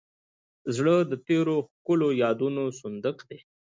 زړه 0.75 0.95
د 1.11 1.13
تېرو 1.27 1.55
ښکلو 1.69 2.07
یادونو 2.23 2.63
صندوق 2.79 3.17
دی. 3.27 3.39